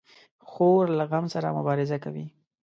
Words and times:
خور 0.49 0.85
له 0.97 1.03
غم 1.11 1.25
سره 1.33 1.55
مبارزه 1.57 1.97
کوي. 2.03 2.25